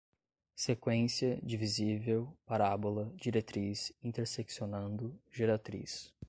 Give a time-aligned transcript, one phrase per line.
[0.55, 6.11] sequência, divisível, parábola, diretriz, interseccionando, geratriz